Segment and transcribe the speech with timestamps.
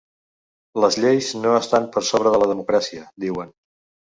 [0.83, 3.55] Les lleis no estan per sobre de la democràcia, diuen.